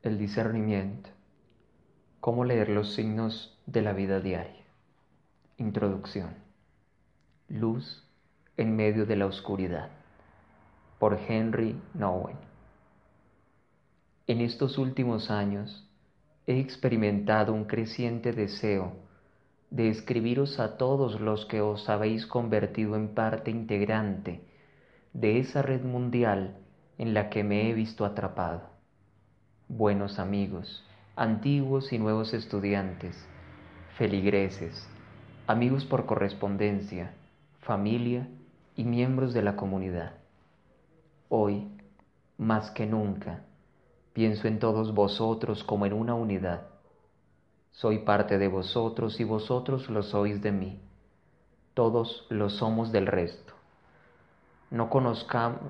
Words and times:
El 0.00 0.16
discernimiento. 0.16 1.10
¿Cómo 2.20 2.44
leer 2.44 2.68
los 2.68 2.94
signos 2.94 3.58
de 3.66 3.82
la 3.82 3.92
vida 3.92 4.20
diaria? 4.20 4.64
Introducción. 5.56 6.36
Luz 7.48 8.08
en 8.56 8.76
medio 8.76 9.06
de 9.06 9.16
la 9.16 9.26
oscuridad. 9.26 9.90
Por 11.00 11.18
Henry 11.28 11.82
Nowen. 11.94 12.36
En 14.28 14.40
estos 14.40 14.78
últimos 14.78 15.32
años 15.32 15.90
he 16.46 16.60
experimentado 16.60 17.52
un 17.52 17.64
creciente 17.64 18.32
deseo 18.32 18.92
de 19.70 19.88
escribiros 19.88 20.60
a 20.60 20.76
todos 20.76 21.20
los 21.20 21.44
que 21.44 21.60
os 21.60 21.88
habéis 21.88 22.24
convertido 22.24 22.94
en 22.94 23.16
parte 23.16 23.50
integrante 23.50 24.44
de 25.12 25.40
esa 25.40 25.60
red 25.60 25.82
mundial 25.82 26.56
en 26.98 27.14
la 27.14 27.30
que 27.30 27.42
me 27.42 27.68
he 27.68 27.74
visto 27.74 28.04
atrapado. 28.04 28.77
Buenos 29.70 30.18
amigos, 30.18 30.82
antiguos 31.14 31.92
y 31.92 31.98
nuevos 31.98 32.32
estudiantes, 32.32 33.22
feligreses, 33.98 34.88
amigos 35.46 35.84
por 35.84 36.06
correspondencia, 36.06 37.12
familia 37.60 38.26
y 38.76 38.84
miembros 38.84 39.34
de 39.34 39.42
la 39.42 39.56
comunidad. 39.56 40.14
Hoy, 41.28 41.68
más 42.38 42.70
que 42.70 42.86
nunca, 42.86 43.42
pienso 44.14 44.48
en 44.48 44.58
todos 44.58 44.94
vosotros 44.94 45.62
como 45.64 45.84
en 45.84 45.92
una 45.92 46.14
unidad. 46.14 46.68
Soy 47.70 47.98
parte 47.98 48.38
de 48.38 48.48
vosotros 48.48 49.20
y 49.20 49.24
vosotros 49.24 49.90
lo 49.90 50.02
sois 50.02 50.40
de 50.40 50.50
mí. 50.50 50.80
Todos 51.74 52.26
lo 52.30 52.48
somos 52.48 52.90
del 52.90 53.06
resto. 53.06 53.52
No 54.70 54.88
conozcamos 54.88 55.60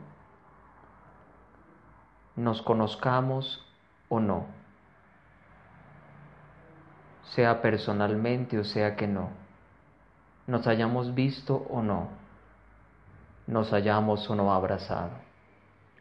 nos 2.37 2.63
conozcamos 2.63 3.68
o 4.09 4.21
no, 4.21 4.47
sea 7.35 7.61
personalmente 7.61 8.59
o 8.59 8.65
sea 8.65 8.97
que 8.97 9.07
no, 9.07 9.31
nos 10.47 10.67
hayamos 10.67 11.15
visto 11.15 11.67
o 11.71 11.83
no, 11.83 12.09
nos 13.47 13.73
hayamos 13.73 14.29
o 14.31 14.35
no 14.35 14.53
abrazado. 14.53 15.11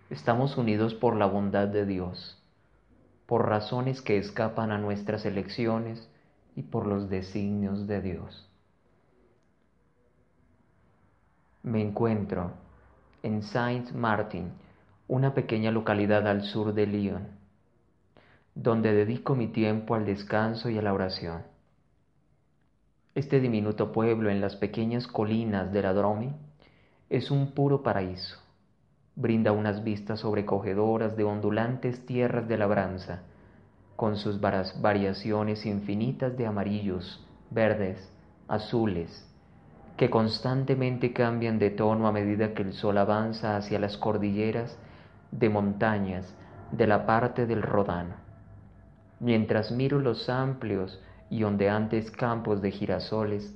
Estamos 0.09 0.57
unidos 0.57 0.93
por 0.93 1.17
la 1.17 1.25
bondad 1.25 1.67
de 1.67 1.85
Dios, 1.85 2.41
por 3.25 3.47
razones 3.47 4.01
que 4.01 4.17
escapan 4.17 4.71
a 4.71 4.77
nuestras 4.77 5.25
elecciones 5.25 6.09
y 6.55 6.63
por 6.63 6.87
los 6.87 7.09
designios 7.09 7.87
de 7.87 8.01
Dios. 8.01 8.49
Me 11.63 11.81
encuentro 11.81 12.53
en 13.21 13.43
Saint 13.43 13.91
Martin, 13.91 14.53
una 15.09 15.33
pequeña 15.33 15.71
localidad 15.71 16.25
al 16.25 16.43
sur 16.43 16.73
de 16.73 16.87
Lyon, 16.87 17.36
donde 18.59 18.91
dedico 18.91 19.35
mi 19.35 19.47
tiempo 19.47 19.93
al 19.93 20.05
descanso 20.05 20.71
y 20.71 20.79
a 20.79 20.81
la 20.81 20.91
oración. 20.91 21.43
Este 23.13 23.39
diminuto 23.39 23.91
pueblo 23.91 24.31
en 24.31 24.41
las 24.41 24.55
pequeñas 24.55 25.05
colinas 25.05 25.71
de 25.71 25.83
la 25.83 25.93
Drome 25.93 26.33
es 27.07 27.29
un 27.29 27.51
puro 27.51 27.83
paraíso. 27.83 28.39
Brinda 29.15 29.51
unas 29.51 29.83
vistas 29.83 30.21
sobrecogedoras 30.21 31.15
de 31.15 31.23
ondulantes 31.23 32.03
tierras 32.07 32.47
de 32.47 32.57
labranza, 32.57 33.21
con 33.95 34.17
sus 34.17 34.41
variaciones 34.41 35.63
infinitas 35.67 36.35
de 36.35 36.47
amarillos, 36.47 37.23
verdes, 37.51 38.11
azules, 38.47 39.23
que 39.97 40.09
constantemente 40.09 41.13
cambian 41.13 41.59
de 41.59 41.69
tono 41.69 42.07
a 42.07 42.11
medida 42.11 42.55
que 42.55 42.63
el 42.63 42.73
sol 42.73 42.97
avanza 42.97 43.55
hacia 43.55 43.77
las 43.77 43.97
cordilleras 43.97 44.75
de 45.31 45.49
montañas 45.49 46.35
de 46.71 46.87
la 46.87 47.05
parte 47.05 47.45
del 47.45 47.61
Rodano. 47.61 48.26
Mientras 49.19 49.71
miro 49.71 49.99
los 49.99 50.29
amplios 50.29 51.01
y 51.29 51.43
ondeantes 51.43 52.11
campos 52.11 52.61
de 52.61 52.71
girasoles, 52.71 53.55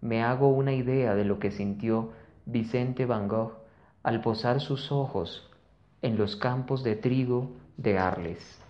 me 0.00 0.22
hago 0.22 0.48
una 0.48 0.72
idea 0.72 1.14
de 1.14 1.24
lo 1.24 1.38
que 1.38 1.50
sintió 1.50 2.12
Vicente 2.46 3.06
Van 3.06 3.28
Gogh 3.28 3.54
al 4.02 4.20
posar 4.20 4.60
sus 4.60 4.92
ojos 4.92 5.50
en 6.02 6.18
los 6.18 6.36
campos 6.36 6.84
de 6.84 6.96
trigo 6.96 7.52
de 7.76 7.98
Arles. 7.98 8.60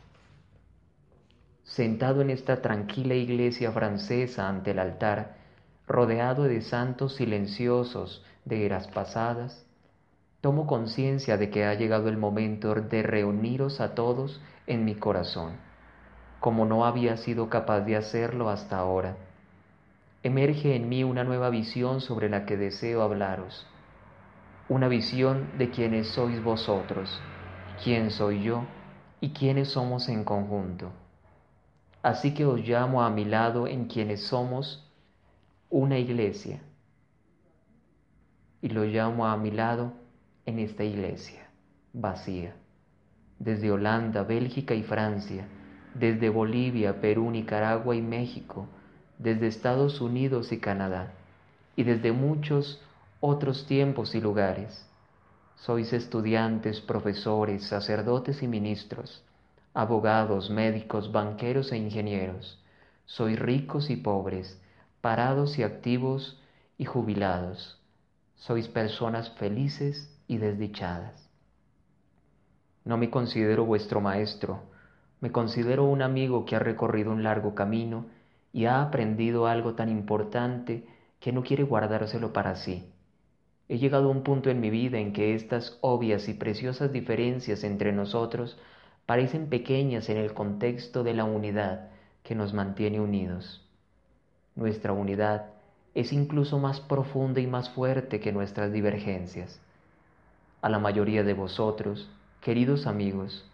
Sentado 1.65 2.21
en 2.21 2.31
esta 2.31 2.63
tranquila 2.63 3.15
iglesia 3.15 3.73
francesa 3.73 4.49
ante 4.49 4.73
el 4.73 4.79
altar, 4.79 5.37
rodeado 5.87 6.45
de 6.45 6.63
santos 6.63 7.17
silenciosos 7.17 8.25
de 8.45 8.65
eras 8.65 8.87
pasadas, 8.89 9.67
tomo 10.41 10.67
conciencia 10.67 11.37
de 11.37 11.51
que 11.51 11.65
ha 11.65 11.75
llegado 11.75 12.09
el 12.09 12.17
momento 12.17 12.75
de 12.75 13.03
reuniros 13.03 13.81
a 13.81 13.95
todos 13.95 14.41
en 14.67 14.85
mi 14.85 14.95
corazón, 14.95 15.55
como 16.45 16.67
no 16.67 16.85
había 16.85 17.17
sido 17.17 17.49
capaz 17.49 17.81
de 17.87 17.97
hacerlo 17.97 18.51
hasta 18.51 18.77
ahora. 18.77 19.17
Emerge 20.23 20.77
en 20.77 20.91
mí 20.91 21.03
una 21.03 21.25
nueva 21.25 21.49
visión 21.49 22.03
sobre 22.03 22.29
la 22.29 22.45
que 22.45 22.59
deseo 22.59 23.01
hablaros, 23.01 23.67
una 24.69 24.89
visión 24.89 25.57
de 25.57 25.71
quienes 25.71 26.09
sois 26.09 26.45
vosotros, 26.45 27.19
quién 27.83 28.11
soy 28.11 28.43
yo 28.43 28.63
y 29.23 29.31
quiénes 29.31 29.69
somos 29.69 30.11
en 30.11 30.23
conjunto. 30.23 30.91
Así 32.03 32.35
que 32.35 32.45
os 32.45 32.61
llamo 32.61 33.01
a 33.01 33.09
mi 33.09 33.25
lado 33.25 33.67
en 33.67 33.87
quienes 33.87 34.27
somos 34.27 34.93
una 35.71 35.99
iglesia, 35.99 36.61
y 38.61 38.69
lo 38.69 38.85
llamo 38.85 39.27
a 39.27 39.39
mi 39.39 39.51
lado 39.51 39.95
en 40.45 40.59
esta 40.59 40.85
iglesia 40.85 41.49
vacía. 41.95 42.55
Desde 43.39 43.71
Holanda, 43.73 44.25
Bélgica 44.25 44.75
y 44.75 44.83
Francia, 44.83 45.49
desde 45.95 46.29
Bolivia, 46.29 47.01
Perú, 47.01 47.31
Nicaragua 47.31 47.95
y 47.95 48.03
México, 48.03 48.67
desde 49.19 49.47
Estados 49.47 50.01
Unidos 50.01 50.53
y 50.53 50.59
Canadá, 50.59 51.13
y 51.77 51.85
desde 51.85 52.13
muchos 52.13 52.83
otros 53.21 53.67
tiempos 53.67 54.15
y 54.15 54.21
lugares. 54.21 54.87
Sois 55.57 55.93
estudiantes, 55.93 56.81
profesores, 56.81 57.65
sacerdotes 57.65 58.43
y 58.43 58.49
ministros, 58.49 59.23
abogados, 59.73 60.51
médicos, 60.51 61.11
banqueros 61.11 61.73
e 61.73 61.79
ingenieros. 61.79 62.61
Sois 63.07 63.39
ricos 63.39 63.89
y 63.89 63.97
pobres, 63.97 64.61
parados 65.01 65.59
y 65.59 65.63
activos 65.63 66.41
y 66.77 66.85
jubilados. 66.85 67.81
Sois 68.37 68.69
personas 68.69 69.31
felices 69.31 70.11
y 70.27 70.39
desdichadas. 70.39 71.29
No 72.85 72.99
me 72.99 73.09
considero 73.11 73.65
vuestro 73.65 74.01
maestro, 74.01 74.63
me 75.21 75.33
considero 75.33 75.85
un 75.85 76.03
amigo 76.03 76.45
que 76.45 76.57
ha 76.57 76.59
recorrido 76.59 77.13
un 77.13 77.23
largo 77.23 77.55
camino 77.55 78.07
y 78.53 78.67
ha 78.67 78.83
aprendido 78.83 79.47
algo 79.47 79.75
tan 79.75 79.89
importante 79.89 80.85
que 81.21 81.33
no 81.33 81.43
quiere 81.43 81.63
guardárselo 81.63 82.33
para 82.33 82.57
sí. 82.57 82.91
He 83.69 83.79
llegado 83.79 84.09
a 84.09 84.13
un 84.13 84.23
punto 84.23 84.51
en 84.51 84.61
mi 84.61 84.71
vida 84.71 84.99
en 84.99 85.13
que 85.13 85.35
estas 85.35 85.79
obvias 85.81 86.29
y 86.29 86.35
preciosas 86.35 86.93
diferencias 86.93 87.65
entre 87.65 87.93
nosotros 87.93 88.59
parecen 89.07 89.49
pequeñas 89.49 90.09
en 90.09 90.19
el 90.19 90.35
contexto 90.35 91.03
de 91.03 91.15
la 91.15 91.25
unidad 91.25 91.89
que 92.23 92.35
nos 92.35 92.53
mantiene 92.53 93.01
unidos. 93.01 93.67
Nuestra 94.55 94.93
unidad 94.93 95.47
es 95.95 96.13
incluso 96.13 96.59
más 96.59 96.81
profunda 96.81 97.41
y 97.41 97.47
más 97.47 97.71
fuerte 97.71 98.21
que 98.21 98.33
nuestras 98.33 98.73
divergencias. 98.73 99.61
A 100.61 100.69
la 100.69 100.79
mayoría 100.79 101.23
de 101.23 101.35
vosotros, 101.35 102.11
queridos 102.41 102.87
amigos, 102.87 103.51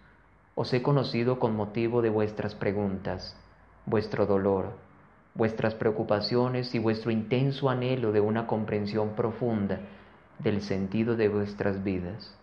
os 0.55 0.73
he 0.73 0.83
conocido 0.83 1.39
con 1.39 1.55
motivo 1.57 2.03
de 2.03 2.11
vuestras 2.11 2.55
preguntas, 2.55 3.37
vuestro 3.87 4.27
dolor, 4.27 4.73
vuestras 5.35 5.75
preocupaciones 5.75 6.75
y 6.75 6.79
vuestro 6.79 7.11
intenso 7.11 7.71
anhelo 7.71 8.13
de 8.13 8.21
una 8.21 8.47
comprensión 8.47 9.11
profunda 9.11 9.81
del 10.39 10.63
sentido 10.63 11.17
de 11.17 11.29
vuestras 11.29 11.83
vidas. 11.85 12.37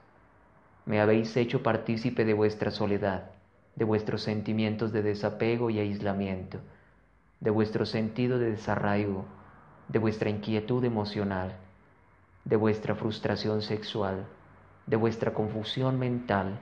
Me 0.85 1.01
habéis 1.01 1.35
hecho 1.35 1.63
partícipe 1.63 2.23
de 2.23 2.33
vuestra 2.33 2.71
soledad, 2.71 3.31
de 3.75 3.85
vuestros 3.85 4.23
sentimientos 4.23 4.91
de 4.93 5.03
desapego 5.03 5.69
y 5.69 5.79
aislamiento, 5.79 6.59
de 7.39 7.49
vuestro 7.51 7.85
sentido 7.85 8.39
de 8.39 8.51
desarraigo, 8.51 9.25
de 9.89 9.99
vuestra 9.99 10.29
inquietud 10.29 10.83
emocional, 10.83 11.55
de 12.45 12.55
vuestra 12.55 12.95
frustración 12.95 13.61
sexual, 13.61 14.25
de 14.85 14.95
vuestra 14.95 15.33
confusión 15.33 15.99
mental, 15.99 16.59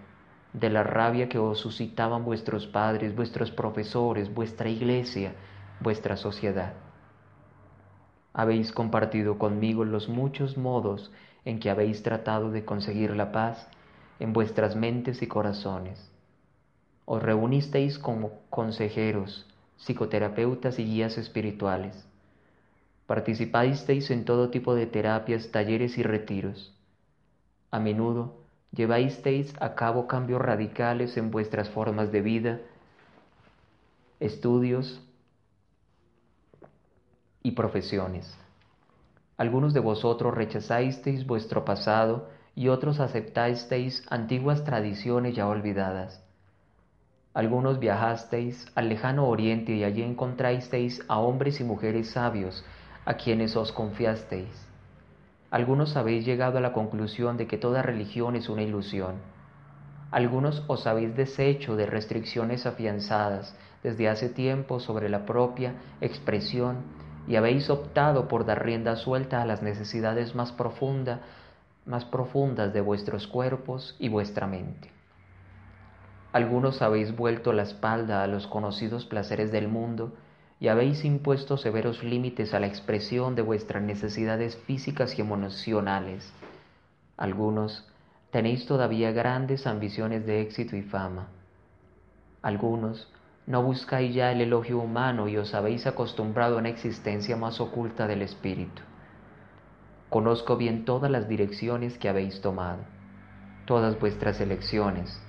de 0.59 0.69
la 0.69 0.83
rabia 0.83 1.27
que 1.27 1.37
os 1.37 1.59
suscitaban 1.59 2.23
vuestros 2.23 2.65
padres, 2.65 3.13
vuestros 3.13 3.51
profesores, 3.51 4.33
vuestra 4.33 4.69
iglesia, 4.69 5.33
vuestra 5.81 6.15
sociedad. 6.15 6.73
Habéis 8.33 8.71
compartido 8.71 9.37
conmigo 9.37 9.83
los 9.83 10.07
muchos 10.07 10.57
modos 10.57 11.11
en 11.43 11.59
que 11.59 11.69
habéis 11.69 12.03
tratado 12.03 12.51
de 12.51 12.63
conseguir 12.63 13.15
la 13.15 13.31
paz 13.31 13.67
en 14.19 14.31
vuestras 14.31 14.75
mentes 14.75 15.21
y 15.21 15.27
corazones. 15.27 16.09
Os 17.03 17.21
reunisteis 17.21 17.99
como 17.99 18.39
consejeros, 18.49 19.45
psicoterapeutas 19.77 20.79
y 20.79 20.85
guías 20.85 21.17
espirituales. 21.17 22.07
Participasteis 23.07 24.09
en 24.09 24.23
todo 24.23 24.49
tipo 24.49 24.73
de 24.73 24.87
terapias, 24.87 25.51
talleres 25.51 25.97
y 25.97 26.03
retiros 26.03 26.75
a 27.71 27.79
menudo 27.79 28.44
lleváisteis 28.75 29.53
a 29.59 29.75
cabo 29.75 30.07
cambios 30.07 30.41
radicales 30.41 31.17
en 31.17 31.31
vuestras 31.31 31.69
formas 31.69 32.11
de 32.11 32.21
vida 32.21 32.59
estudios 34.19 35.01
y 37.43 37.51
profesiones. 37.51 38.37
Algunos 39.37 39.73
de 39.73 39.81
vosotros 39.81 40.33
rechazasteis 40.33 41.25
vuestro 41.27 41.65
pasado 41.65 42.29
y 42.55 42.69
otros 42.69 42.99
aceptasteis 42.99 44.05
antiguas 44.09 44.63
tradiciones 44.63 45.35
ya 45.35 45.47
olvidadas. 45.47 46.23
Algunos 47.33 47.79
viajasteis 47.79 48.65
al 48.75 48.87
lejano 48.87 49.27
oriente 49.27 49.73
y 49.73 49.83
allí 49.83 50.01
encontrasteis 50.01 51.03
a 51.09 51.19
hombres 51.19 51.59
y 51.59 51.65
mujeres 51.65 52.11
sabios 52.11 52.63
a 53.03 53.15
quienes 53.15 53.57
os 53.57 53.73
confiasteis. 53.73 54.65
Algunos 55.51 55.95
habéis 55.95 56.25
llegado 56.25 56.57
a 56.57 56.61
la 56.61 56.73
conclusión 56.73 57.37
de 57.37 57.47
que 57.47 57.57
toda 57.57 57.81
religión 57.81 58.35
es 58.35 58.49
una 58.49 58.63
ilusión. 58.63 59.15
Algunos 60.11 60.63
os 60.67 60.87
habéis 60.87 61.15
deshecho 61.15 61.75
de 61.75 61.85
restricciones 61.85 62.65
afianzadas 62.65 63.55
desde 63.83 64.09
hace 64.09 64.29
tiempo 64.29 64.79
sobre 64.79 65.09
la 65.09 65.25
propia 65.25 65.75
expresión 66.01 66.77
y 67.27 67.35
habéis 67.35 67.69
optado 67.69 68.27
por 68.27 68.45
dar 68.45 68.63
rienda 68.63 68.95
suelta 68.95 69.41
a 69.41 69.45
las 69.45 69.61
necesidades 69.61 70.35
más, 70.35 70.51
profunda, 70.51 71.21
más 71.85 72.05
profundas 72.05 72.73
de 72.73 72.81
vuestros 72.81 73.27
cuerpos 73.27 73.95
y 73.99 74.09
vuestra 74.09 74.47
mente. 74.47 74.91
Algunos 76.33 76.81
habéis 76.81 77.15
vuelto 77.15 77.53
la 77.53 77.63
espalda 77.63 78.23
a 78.23 78.27
los 78.27 78.47
conocidos 78.47 79.05
placeres 79.05 79.51
del 79.51 79.67
mundo 79.67 80.13
y 80.59 80.69
habéis 80.69 81.03
impuesto 81.03 81.57
severos 81.57 82.03
límites 82.03 82.53
a 82.53 82.59
la 82.59 82.67
expresión 82.67 83.35
de 83.35 83.41
vuestras 83.41 83.83
necesidades 83.83 84.55
físicas 84.55 85.17
y 85.17 85.21
emocionales. 85.21 86.31
Algunos 87.17 87.87
tenéis 88.31 88.65
todavía 88.65 89.11
grandes 89.11 89.67
ambiciones 89.67 90.25
de 90.25 90.41
éxito 90.41 90.75
y 90.75 90.81
fama. 90.81 91.27
Algunos 92.41 93.11
no 93.47 93.61
buscáis 93.61 94.15
ya 94.15 94.31
el 94.31 94.41
elogio 94.41 94.79
humano 94.79 95.27
y 95.27 95.37
os 95.37 95.53
habéis 95.53 95.85
acostumbrado 95.85 96.55
a 96.55 96.59
una 96.59 96.69
existencia 96.69 97.35
más 97.37 97.59
oculta 97.61 98.07
del 98.07 98.21
espíritu. 98.21 98.81
Conozco 100.09 100.57
bien 100.57 100.85
todas 100.85 101.11
las 101.11 101.27
direcciones 101.27 101.97
que 101.97 102.09
habéis 102.09 102.41
tomado, 102.41 102.79
todas 103.65 103.99
vuestras 103.99 104.39
elecciones, 104.39 105.21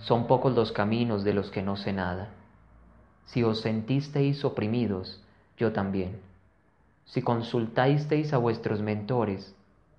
son 0.00 0.26
pocos 0.26 0.54
los 0.54 0.70
caminos 0.72 1.24
de 1.24 1.34
los 1.34 1.50
que 1.50 1.62
no 1.62 1.76
sé 1.76 1.92
nada. 1.92 2.28
Si 3.28 3.42
os 3.44 3.60
sentisteis 3.60 4.42
oprimidos, 4.42 5.22
yo 5.58 5.72
también. 5.72 6.18
Si 7.04 7.20
consultasteis 7.20 8.32
a 8.32 8.38
vuestros 8.38 8.80
mentores, 8.80 9.54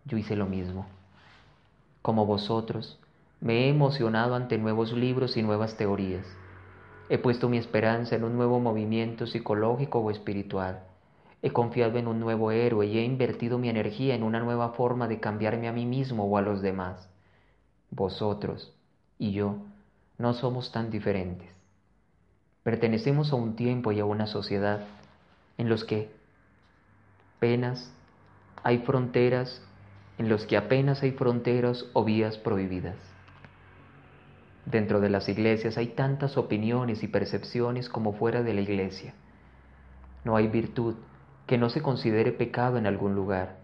yo 0.05 0.17
hice 0.17 0.35
lo 0.35 0.47
mismo. 0.47 0.87
Como 2.01 2.25
vosotros, 2.25 2.97
me 3.39 3.65
he 3.65 3.69
emocionado 3.69 4.33
ante 4.33 4.57
nuevos 4.57 4.93
libros 4.93 5.37
y 5.37 5.43
nuevas 5.43 5.77
teorías. 5.77 6.25
He 7.07 7.19
puesto 7.19 7.49
mi 7.49 7.57
esperanza 7.57 8.15
en 8.15 8.23
un 8.23 8.35
nuevo 8.35 8.59
movimiento 8.59 9.27
psicológico 9.27 9.99
o 9.99 10.09
espiritual. 10.09 10.79
He 11.43 11.51
confiado 11.51 11.99
en 11.99 12.07
un 12.07 12.19
nuevo 12.19 12.49
héroe 12.49 12.87
y 12.87 12.97
he 12.97 13.03
invertido 13.03 13.59
mi 13.59 13.69
energía 13.69 14.15
en 14.15 14.23
una 14.23 14.39
nueva 14.39 14.69
forma 14.69 15.07
de 15.07 15.19
cambiarme 15.19 15.67
a 15.67 15.71
mí 15.71 15.85
mismo 15.85 16.23
o 16.23 16.35
a 16.35 16.41
los 16.41 16.63
demás. 16.63 17.07
Vosotros 17.91 18.73
y 19.19 19.33
yo 19.33 19.57
no 20.17 20.33
somos 20.33 20.71
tan 20.71 20.89
diferentes. 20.89 21.58
Pertenecemos 22.69 23.33
a 23.33 23.35
un 23.35 23.55
tiempo 23.55 23.91
y 23.91 23.99
a 23.99 24.05
una 24.05 24.27
sociedad 24.27 24.81
en 25.57 25.69
los 25.69 25.83
que 25.85 26.11
apenas 27.37 27.91
hay 28.61 28.77
fronteras, 28.85 29.63
en 30.19 30.29
los 30.29 30.45
que 30.45 30.55
apenas 30.55 31.01
hay 31.01 31.13
fronteras 31.13 31.87
o 31.93 32.03
vías 32.03 32.37
prohibidas. 32.37 32.95
Dentro 34.67 34.99
de 34.99 35.09
las 35.09 35.27
iglesias 35.29 35.79
hay 35.79 35.87
tantas 35.87 36.37
opiniones 36.37 37.01
y 37.01 37.07
percepciones 37.07 37.89
como 37.89 38.13
fuera 38.13 38.43
de 38.43 38.53
la 38.53 38.61
iglesia. 38.61 39.15
No 40.23 40.35
hay 40.35 40.47
virtud 40.47 40.93
que 41.47 41.57
no 41.57 41.71
se 41.71 41.81
considere 41.81 42.33
pecado 42.33 42.77
en 42.77 42.85
algún 42.85 43.15
lugar, 43.15 43.55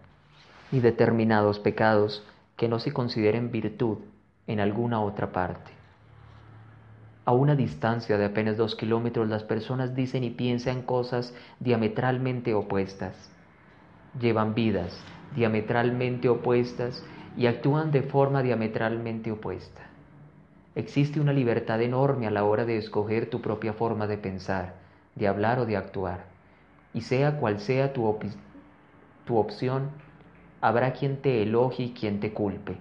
ni 0.72 0.80
determinados 0.80 1.60
pecados 1.60 2.26
que 2.56 2.66
no 2.66 2.80
se 2.80 2.92
consideren 2.92 3.52
virtud 3.52 3.98
en 4.48 4.58
alguna 4.58 5.00
otra 5.00 5.30
parte. 5.30 5.70
A 7.26 7.32
una 7.32 7.56
distancia 7.56 8.16
de 8.18 8.24
apenas 8.24 8.56
dos 8.56 8.76
kilómetros 8.76 9.28
las 9.28 9.42
personas 9.42 9.96
dicen 9.96 10.22
y 10.22 10.30
piensan 10.30 10.82
cosas 10.82 11.34
diametralmente 11.58 12.54
opuestas. 12.54 13.30
Llevan 14.20 14.54
vidas 14.54 14.96
diametralmente 15.34 16.28
opuestas 16.28 17.04
y 17.36 17.46
actúan 17.46 17.90
de 17.90 18.02
forma 18.02 18.44
diametralmente 18.44 19.32
opuesta. 19.32 19.82
Existe 20.76 21.20
una 21.20 21.32
libertad 21.32 21.82
enorme 21.82 22.28
a 22.28 22.30
la 22.30 22.44
hora 22.44 22.64
de 22.64 22.78
escoger 22.78 23.28
tu 23.28 23.42
propia 23.42 23.72
forma 23.72 24.06
de 24.06 24.18
pensar, 24.18 24.74
de 25.16 25.26
hablar 25.26 25.58
o 25.58 25.66
de 25.66 25.76
actuar. 25.76 26.26
Y 26.94 27.00
sea 27.00 27.40
cual 27.40 27.58
sea 27.58 27.92
tu, 27.92 28.18
tu 29.24 29.36
opción, 29.36 29.90
habrá 30.60 30.92
quien 30.92 31.16
te 31.16 31.42
elogie 31.42 31.86
y 31.86 31.92
quien 31.92 32.20
te 32.20 32.32
culpe, 32.32 32.78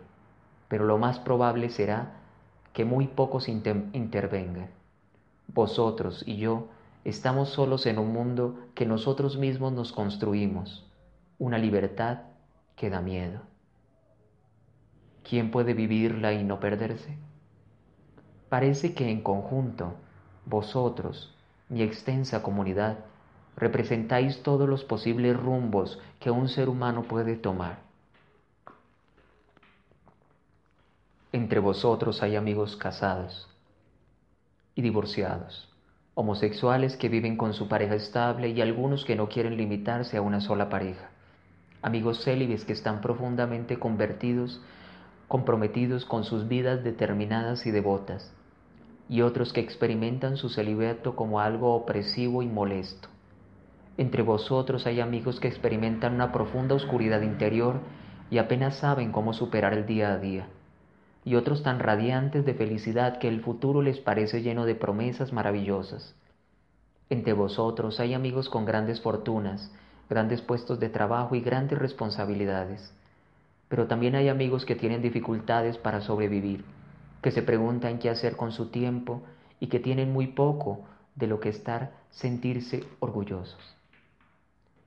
pero 0.68 0.86
lo 0.86 1.00
más 1.00 1.20
probable 1.20 1.70
será 1.70 2.22
que 2.76 2.84
muy 2.84 3.08
pocos 3.08 3.48
intervengan. 3.48 4.70
Vosotros 5.48 6.24
y 6.28 6.36
yo 6.36 6.68
estamos 7.06 7.48
solos 7.48 7.86
en 7.86 7.98
un 7.98 8.12
mundo 8.12 8.68
que 8.76 8.86
nosotros 8.86 9.38
mismos 9.38 9.72
nos 9.72 9.94
construimos, 9.94 10.86
una 11.40 11.58
libertad 11.58 12.24
que 12.76 12.90
da 12.90 13.00
miedo. 13.00 13.40
¿Quién 15.24 15.52
puede 15.52 15.74
vivirla 15.74 16.34
y 16.34 16.44
no 16.44 16.60
perderse? 16.60 17.18
Parece 18.50 18.94
que 18.94 19.10
en 19.10 19.22
conjunto, 19.22 19.94
vosotros, 20.46 21.34
mi 21.70 21.82
extensa 21.82 22.44
comunidad, 22.44 22.98
representáis 23.56 24.44
todos 24.44 24.68
los 24.68 24.84
posibles 24.84 25.38
rumbos 25.38 25.98
que 26.20 26.30
un 26.30 26.50
ser 26.50 26.68
humano 26.68 27.04
puede 27.04 27.38
tomar. 27.38 27.85
Entre 31.36 31.60
vosotros 31.60 32.24
hay 32.24 32.38
amigos 32.38 32.78
casados 32.78 33.50
y 34.74 34.82
divorciados, 34.82 35.68
homosexuales 36.14 36.96
que 36.96 37.10
viven 37.10 37.36
con 37.36 37.54
su 37.54 37.68
pareja 37.68 37.96
estable 37.96 38.52
y 38.52 38.62
algunos 38.62 39.04
que 39.04 39.18
no 39.18 39.28
quieren 39.28 39.58
limitarse 39.58 40.16
a 40.16 40.22
una 40.22 40.40
sola 40.40 40.70
pareja, 40.70 41.10
amigos 41.82 42.24
célibes 42.24 42.64
que 42.64 42.72
están 42.72 43.02
profundamente 43.02 43.78
convertidos, 43.80 44.62
comprometidos 45.28 46.06
con 46.06 46.24
sus 46.24 46.48
vidas 46.48 46.86
determinadas 46.86 47.66
y 47.66 47.72
devotas, 47.72 48.34
y 49.10 49.20
otros 49.20 49.52
que 49.52 49.60
experimentan 49.60 50.38
su 50.38 50.48
celibato 50.48 51.18
como 51.18 51.42
algo 51.42 51.76
opresivo 51.76 52.44
y 52.44 52.48
molesto. 52.48 53.10
Entre 53.98 54.22
vosotros 54.22 54.88
hay 54.88 55.02
amigos 55.02 55.42
que 55.42 55.50
experimentan 55.50 56.14
una 56.14 56.32
profunda 56.32 56.76
oscuridad 56.76 57.24
interior 57.24 57.82
y 58.30 58.38
apenas 58.38 58.78
saben 58.78 59.12
cómo 59.12 59.34
superar 59.34 59.74
el 59.74 59.86
día 59.86 60.14
a 60.14 60.18
día 60.18 60.48
y 61.26 61.34
otros 61.36 61.64
tan 61.64 61.80
radiantes 61.80 62.46
de 62.46 62.54
felicidad 62.54 63.18
que 63.18 63.28
el 63.28 63.42
futuro 63.42 63.82
les 63.82 63.98
parece 64.00 64.44
lleno 64.44 64.66
de 64.66 64.76
promesas 64.76 65.34
maravillosas. 65.34 66.16
Entre 67.10 67.34
vosotros 67.34 68.00
hay 68.00 68.14
amigos 68.14 68.48
con 68.48 68.64
grandes 68.64 69.02
fortunas, 69.02 69.72
grandes 70.08 70.42
puestos 70.42 70.80
de 70.80 70.90
trabajo 70.90 71.36
y 71.36 71.42
grandes 71.42 71.80
responsabilidades. 71.80 72.94
Pero 73.68 73.88
también 73.88 74.14
hay 74.14 74.30
amigos 74.30 74.66
que 74.66 74.76
tienen 74.76 75.02
dificultades 75.02 75.80
para 75.80 76.02
sobrevivir, 76.02 76.64
que 77.24 77.32
se 77.32 77.42
preguntan 77.42 77.98
qué 77.98 78.12
hacer 78.12 78.36
con 78.36 78.52
su 78.52 78.68
tiempo 78.68 79.24
y 79.60 79.68
que 79.68 79.80
tienen 79.80 80.14
muy 80.14 80.28
poco 80.28 80.86
de 81.16 81.26
lo 81.26 81.40
que 81.40 81.50
estar 81.50 81.92
sentirse 82.12 82.84
orgullosos. 83.00 83.76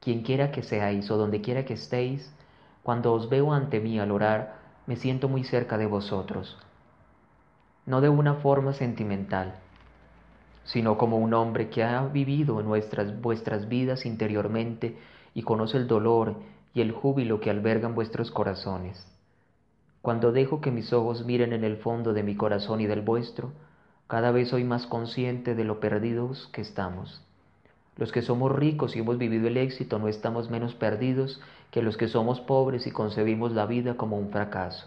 Quien 0.00 0.22
quiera 0.22 0.52
que 0.52 0.62
seáis 0.62 1.10
o 1.10 1.16
donde 1.16 1.40
quiera 1.40 1.64
que 1.64 1.74
estéis, 1.74 2.32
cuando 2.84 3.12
os 3.12 3.28
veo 3.28 3.52
ante 3.52 3.80
mí 3.80 3.98
al 3.98 4.12
orar, 4.12 4.57
me 4.88 4.96
siento 4.96 5.28
muy 5.28 5.44
cerca 5.44 5.76
de 5.76 5.84
vosotros, 5.84 6.56
no 7.84 8.00
de 8.00 8.08
una 8.08 8.36
forma 8.36 8.72
sentimental, 8.72 9.56
sino 10.64 10.96
como 10.96 11.18
un 11.18 11.34
hombre 11.34 11.68
que 11.68 11.84
ha 11.84 12.06
vivido 12.06 12.62
nuestras, 12.62 13.20
vuestras 13.20 13.68
vidas 13.68 14.06
interiormente 14.06 14.96
y 15.34 15.42
conoce 15.42 15.76
el 15.76 15.88
dolor 15.88 16.36
y 16.72 16.80
el 16.80 16.92
júbilo 16.92 17.38
que 17.38 17.50
albergan 17.50 17.94
vuestros 17.94 18.30
corazones. 18.30 19.06
Cuando 20.00 20.32
dejo 20.32 20.62
que 20.62 20.70
mis 20.70 20.90
ojos 20.94 21.26
miren 21.26 21.52
en 21.52 21.64
el 21.64 21.76
fondo 21.76 22.14
de 22.14 22.22
mi 22.22 22.34
corazón 22.34 22.80
y 22.80 22.86
del 22.86 23.02
vuestro, 23.02 23.52
cada 24.06 24.30
vez 24.30 24.48
soy 24.48 24.64
más 24.64 24.86
consciente 24.86 25.54
de 25.54 25.64
lo 25.64 25.80
perdidos 25.80 26.48
que 26.54 26.62
estamos. 26.62 27.22
Los 27.98 28.12
que 28.12 28.22
somos 28.22 28.52
ricos 28.52 28.94
y 28.94 29.00
hemos 29.00 29.18
vivido 29.18 29.48
el 29.48 29.56
éxito 29.56 29.98
no 29.98 30.06
estamos 30.06 30.50
menos 30.50 30.74
perdidos 30.74 31.40
que 31.72 31.82
los 31.82 31.96
que 31.96 32.06
somos 32.06 32.40
pobres 32.40 32.86
y 32.86 32.92
concebimos 32.92 33.52
la 33.52 33.66
vida 33.66 33.96
como 33.96 34.16
un 34.16 34.30
fracaso. 34.30 34.86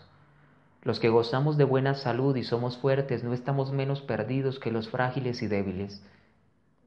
Los 0.84 1.02
que 1.02 1.10
gozamos 1.10 1.58
de 1.58 1.66
buena 1.66 1.94
salud 1.94 2.38
y 2.38 2.44
somos 2.44 2.78
fuertes 2.78 3.24
no 3.26 3.34
estamos 3.34 3.74
menos 3.74 4.02
perdidos 4.02 4.60
que 4.60 4.72
los 4.72 4.88
frágiles 4.88 5.42
y 5.42 5.48
débiles. 5.48 6.02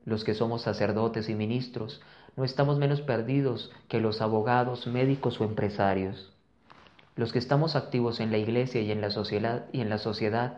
Los 0.07 0.25
que 0.25 0.33
somos 0.33 0.63
sacerdotes 0.63 1.29
y 1.29 1.35
ministros 1.35 2.01
no 2.37 2.45
estamos 2.45 2.79
menos 2.79 3.03
perdidos 3.03 3.71
que 3.89 4.01
los 4.01 4.23
abogados, 4.23 4.87
médicos 4.87 5.39
o 5.43 5.45
empresarios. 5.45 6.33
Los 7.17 7.33
que 7.33 7.39
estamos 7.39 7.77
activos 7.77 8.19
en 8.19 8.33
la 8.33 8.39
iglesia 8.39 8.81
y 8.81 8.91
en 8.91 9.03
la 9.03 9.11
sociedad, 9.11 9.67
y 9.73 9.83
en 9.83 9.91
la 9.91 9.99
sociedad 9.99 10.57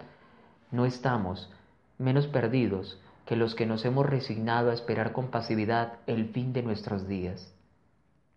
no 0.70 0.86
estamos 0.86 1.50
menos 1.98 2.28
perdidos 2.28 3.00
que 3.26 3.34
los 3.34 3.56
que 3.56 3.66
nos 3.66 3.84
hemos 3.84 4.06
resignado 4.06 4.70
a 4.70 4.74
esperar 4.74 5.12
con 5.12 5.28
pasividad 5.28 5.98
el 6.06 6.28
fin 6.28 6.52
de 6.52 6.62
nuestros 6.62 7.08
días, 7.08 7.52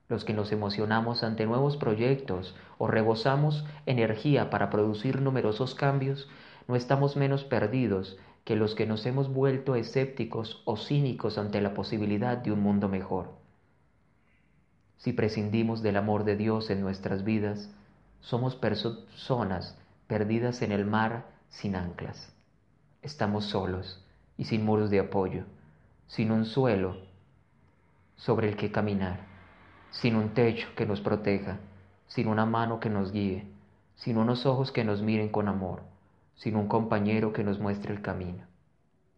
los 0.10 0.26
que 0.26 0.34
nos 0.34 0.52
emocionamos 0.52 1.24
ante 1.24 1.46
nuevos 1.46 1.78
proyectos 1.78 2.56
o 2.80 2.88
rebosamos 2.88 3.64
energía 3.86 4.50
para 4.50 4.72
producir 4.72 5.22
numerosos 5.22 5.76
cambios, 5.76 6.28
no 6.68 6.76
estamos 6.76 7.16
menos 7.16 7.44
perdidos 7.44 8.18
que 8.44 8.56
los 8.56 8.74
que 8.74 8.88
nos 8.88 9.06
hemos 9.06 9.32
vuelto 9.32 9.76
escépticos 9.76 10.64
o 10.66 10.76
cínicos 10.76 11.38
ante 11.38 11.62
la 11.62 11.76
posibilidad 11.76 12.38
de 12.38 12.52
un 12.52 12.62
mundo 12.62 12.90
mejor. 12.90 13.30
Si 14.98 15.14
prescindimos 15.14 15.84
del 15.84 15.98
amor 15.98 16.24
de 16.24 16.36
Dios 16.36 16.72
en 16.72 16.82
nuestras 16.82 17.24
vidas, 17.24 17.70
somos 18.22 18.56
personas 18.56 19.78
perdidas 20.08 20.64
en 20.64 20.72
el 20.72 20.86
mar 20.86 21.28
sin 21.50 21.76
anclas. 21.76 22.34
Estamos 23.04 23.46
solos 23.46 24.04
y 24.40 24.46
sin 24.46 24.64
muros 24.64 24.90
de 24.90 25.02
apoyo, 25.02 25.44
sin 26.08 26.32
un 26.32 26.46
suelo 26.46 26.96
sobre 28.16 28.48
el 28.48 28.56
que 28.56 28.72
caminar, 28.72 29.20
sin 29.92 30.16
un 30.16 30.30
techo 30.30 30.70
que 30.78 30.86
nos 30.86 31.02
proteja, 31.02 31.58
sin 32.08 32.30
una 32.30 32.46
mano 32.46 32.80
que 32.80 32.90
nos 32.90 33.12
guíe, 33.12 33.46
sin 33.96 34.18
unos 34.18 34.46
ojos 34.46 34.72
que 34.72 34.86
nos 34.86 35.02
miren 35.02 35.28
con 35.28 35.50
amor, 35.50 35.82
sin 36.36 36.56
un 36.56 36.70
compañero 36.70 37.34
que 37.34 37.44
nos 37.44 37.60
muestre 37.60 37.94
el 37.94 38.02
camino. 38.02 38.46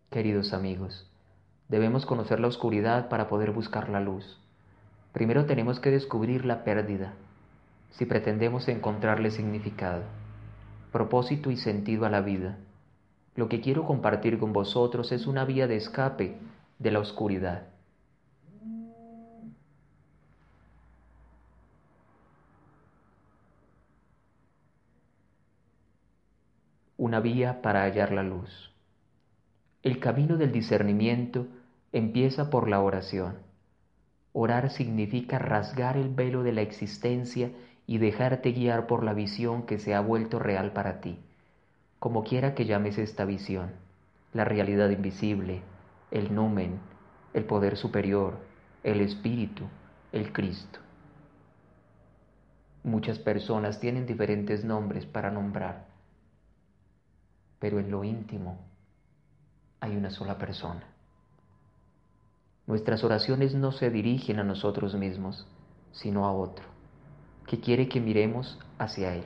Queridos 0.09 0.53
amigos, 0.53 1.07
debemos 1.69 2.07
conocer 2.07 2.39
la 2.39 2.47
oscuridad 2.47 3.07
para 3.07 3.27
poder 3.27 3.51
buscar 3.51 3.89
la 3.89 3.99
luz. 3.99 4.39
Primero 5.13 5.45
tenemos 5.45 5.79
que 5.79 5.91
descubrir 5.91 6.45
la 6.45 6.63
pérdida, 6.63 7.13
si 7.91 8.07
pretendemos 8.07 8.67
encontrarle 8.67 9.29
significado, 9.29 10.01
propósito 10.91 11.51
y 11.51 11.57
sentido 11.57 12.07
a 12.07 12.09
la 12.09 12.21
vida. 12.21 12.57
Lo 13.41 13.49
que 13.49 13.59
quiero 13.59 13.85
compartir 13.85 14.37
con 14.37 14.53
vosotros 14.53 15.11
es 15.11 15.25
una 15.25 15.45
vía 15.45 15.65
de 15.65 15.75
escape 15.75 16.37
de 16.77 16.91
la 16.91 16.99
oscuridad. 16.99 17.63
Una 26.97 27.19
vía 27.19 27.63
para 27.63 27.81
hallar 27.81 28.11
la 28.11 28.21
luz. 28.21 28.71
El 29.81 29.99
camino 29.99 30.37
del 30.37 30.51
discernimiento 30.51 31.47
empieza 31.91 32.51
por 32.51 32.69
la 32.69 32.79
oración 32.79 33.39
Orar 34.33 34.69
significa 34.69 35.39
rasgar 35.39 35.97
el 35.97 36.13
velo 36.13 36.43
de 36.43 36.51
la 36.51 36.61
existencia 36.61 37.49
y 37.87 37.97
dejarte 37.97 38.51
guiar 38.51 38.85
por 38.85 39.03
la 39.03 39.15
visión 39.15 39.65
que 39.65 39.79
se 39.79 39.95
ha 39.95 39.99
vuelto 39.99 40.37
real 40.37 40.73
para 40.73 41.01
ti, 41.01 41.17
como 42.01 42.23
quiera 42.23 42.55
que 42.55 42.65
llames 42.65 42.97
esta 42.97 43.25
visión, 43.25 43.73
la 44.33 44.43
realidad 44.43 44.89
invisible, 44.89 45.61
el 46.09 46.33
numen, 46.33 46.79
el 47.31 47.45
poder 47.45 47.77
superior, 47.77 48.39
el 48.81 49.01
espíritu, 49.01 49.65
el 50.11 50.33
Cristo. 50.33 50.79
Muchas 52.83 53.19
personas 53.19 53.79
tienen 53.79 54.07
diferentes 54.07 54.65
nombres 54.65 55.05
para 55.05 55.29
nombrar, 55.29 55.85
pero 57.59 57.77
en 57.77 57.91
lo 57.91 58.03
íntimo 58.03 58.57
hay 59.79 59.95
una 59.95 60.09
sola 60.09 60.39
persona. 60.39 60.81
Nuestras 62.65 63.03
oraciones 63.03 63.53
no 63.53 63.71
se 63.71 63.91
dirigen 63.91 64.39
a 64.39 64.43
nosotros 64.43 64.95
mismos, 64.95 65.45
sino 65.91 66.25
a 66.25 66.31
otro, 66.31 66.65
que 67.45 67.59
quiere 67.59 67.87
que 67.87 68.01
miremos 68.01 68.57
hacia 68.79 69.13
Él, 69.13 69.23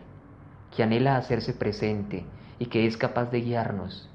que 0.76 0.84
anhela 0.84 1.16
hacerse 1.16 1.54
presente 1.54 2.26
y 2.60 2.68
que 2.68 2.86
es 2.86 2.98
capaz 2.98 3.32
de 3.32 3.42
guiarnos. 3.42 4.10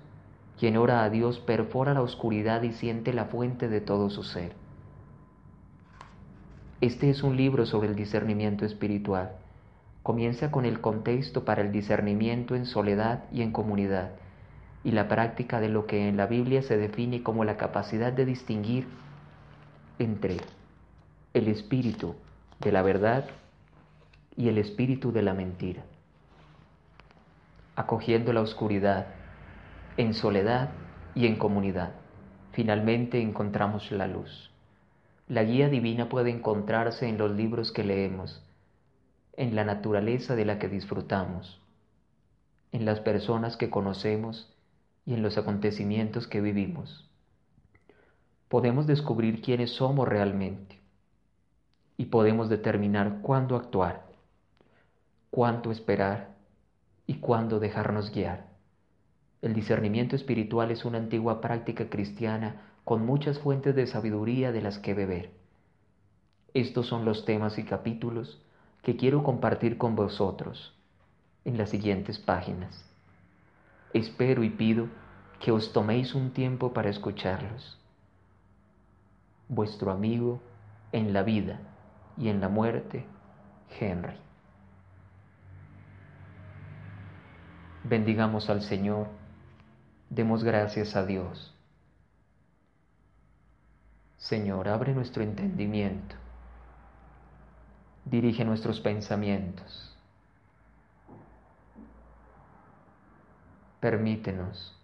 Quien 0.59 0.77
ora 0.77 1.05
a 1.05 1.11
Dios 1.11 1.39
perfora 1.39 1.95
la 1.95 2.03
oscuridad 2.03 2.63
y 2.63 2.73
siente 2.73 3.13
la 3.13 3.27
fuente 3.27 3.69
de 3.69 3.81
todo 3.81 4.11
su 4.11 4.23
ser. 4.23 4.53
Este 6.81 7.11
es 7.11 7.23
un 7.23 7.37
libro 7.37 7.67
sobre 7.67 7.89
el 7.89 7.95
discernimiento 7.95 8.65
espiritual. 8.65 9.33
Comienza 10.03 10.51
con 10.51 10.65
el 10.65 10.81
contexto 10.81 11.45
para 11.45 11.61
el 11.61 11.73
discernimiento 11.73 12.55
en 12.55 12.65
soledad 12.65 13.25
y 13.33 13.43
en 13.43 13.53
comunidad, 13.53 14.13
y 14.83 14.93
la 14.93 15.09
práctica 15.09 15.61
de 15.61 15.69
lo 15.69 15.87
que 15.87 16.09
en 16.09 16.17
la 16.17 16.27
Biblia 16.27 16.63
se 16.63 16.79
define 16.79 17.23
como 17.23 17.45
la 17.45 17.59
capacidad 17.59 18.13
de 18.13 18.25
distinguir 18.25 18.87
entre 19.99 20.39
el 21.35 21.49
espíritu 21.49 22.15
de 22.61 22.73
la 22.73 22.83
verdad 22.83 23.27
y 24.37 24.49
el 24.49 24.57
espíritu 24.57 25.13
de 25.13 25.23
la 25.23 25.35
mentira, 25.35 25.83
acogiendo 27.81 28.33
la 28.33 28.43
oscuridad 28.43 29.07
en 29.97 30.15
soledad 30.15 30.71
y 31.15 31.27
en 31.27 31.37
comunidad. 31.37 31.93
Finalmente 32.53 33.21
encontramos 33.21 33.91
la 33.91 34.07
luz. 34.07 34.51
La 35.29 35.45
guía 35.45 35.69
divina 35.69 36.09
puede 36.09 36.31
encontrarse 36.31 37.09
en 37.09 37.19
los 37.19 37.31
libros 37.31 37.73
que 37.73 37.85
leemos, 37.85 38.43
en 39.37 39.55
la 39.55 39.65
naturaleza 39.65 40.35
de 40.37 40.45
la 40.45 40.59
que 40.59 40.69
disfrutamos, 40.69 41.61
en 42.73 42.85
las 42.85 43.01
personas 43.01 43.57
que 43.57 43.71
conocemos 43.71 44.53
y 45.07 45.15
en 45.15 45.23
los 45.23 45.39
acontecimientos 45.39 46.27
que 46.27 46.41
vivimos 46.41 47.11
podemos 48.51 48.89
descubrir 48.89 49.41
quiénes 49.43 49.71
somos 49.71 50.09
realmente 50.09 50.81
y 51.97 52.07
podemos 52.07 52.49
determinar 52.49 53.21
cuándo 53.23 53.55
actuar, 53.55 54.05
cuánto 55.31 55.71
esperar 55.71 56.35
y 57.11 57.14
cuándo 57.14 57.59
dejarnos 57.59 58.12
guiar. 58.12 58.47
El 59.43 59.52
discernimiento 59.52 60.14
espiritual 60.14 60.71
es 60.71 60.85
una 60.85 60.99
antigua 60.99 61.40
práctica 61.40 61.90
cristiana 61.90 62.62
con 62.85 63.05
muchas 63.05 63.40
fuentes 63.40 63.75
de 63.75 63.88
sabiduría 63.88 64.52
de 64.52 64.62
las 64.62 64.79
que 64.79 64.95
beber. 64.95 65.33
Estos 66.55 66.87
son 66.87 67.05
los 67.05 67.25
temas 67.25 67.59
y 67.59 67.64
capítulos 67.64 68.40
que 68.85 68.95
quiero 68.95 69.25
compartir 69.25 69.76
con 69.76 69.97
vosotros 69.97 70.79
en 71.45 71.59
las 71.59 71.71
siguientes 71.71 72.21
páginas. 72.21 72.88
Espero 73.93 74.45
y 74.45 74.50
pido 74.50 74.87
que 75.40 75.50
os 75.50 75.73
toméis 75.73 76.14
un 76.14 76.31
tiempo 76.31 76.73
para 76.73 76.90
escucharlos 76.90 77.76
vuestro 79.49 79.90
amigo 79.90 80.40
en 80.93 81.12
la 81.12 81.25
vida 81.25 81.59
y 82.17 82.29
en 82.29 82.40
la 82.40 82.49
muerte, 82.49 83.05
Henry. 83.81 84.30
Bendigamos 87.83 88.51
al 88.51 88.63
Señor, 88.63 89.09
demos 90.11 90.45
gracias 90.45 90.97
a 90.97 91.07
Dios. 91.07 91.55
Señor, 94.19 94.69
abre 94.69 94.95
nuestro 94.95 95.23
entendimiento, 95.23 96.15
dirige 98.05 98.45
nuestros 98.45 98.81
pensamientos. 98.81 99.97
Permítenos 103.81 104.77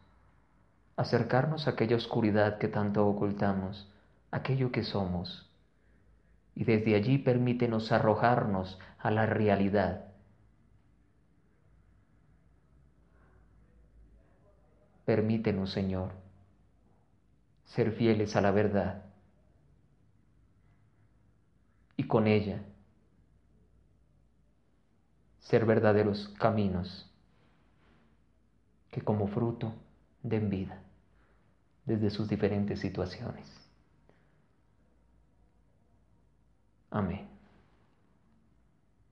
acercarnos 0.97 1.67
a 1.67 1.73
aquella 1.73 1.97
oscuridad 1.97 2.57
que 2.57 2.69
tanto 2.69 3.07
ocultamos 3.07 3.87
aquello 4.31 4.73
que 4.73 4.83
somos. 4.83 5.50
Y 6.55 6.65
desde 6.65 6.95
allí 6.95 7.19
permítenos 7.19 7.93
arrojarnos 7.93 8.79
a 8.99 9.11
la 9.11 9.26
realidad. 9.26 10.06
Permítenos, 15.07 15.71
Señor, 15.71 16.11
ser 17.65 17.93
fieles 17.93 18.35
a 18.35 18.41
la 18.41 18.51
verdad 18.51 19.05
y 21.97 22.09
con 22.09 22.27
ella 22.27 22.61
ser 25.39 25.65
verdaderos 25.65 26.29
caminos 26.41 27.09
que 28.91 29.01
como 29.01 29.29
fruto 29.29 29.73
den 30.25 30.51
vida 30.51 30.83
desde 31.85 32.11
sus 32.11 32.29
diferentes 32.29 32.81
situaciones. 32.81 33.47
Amém. 36.91 37.36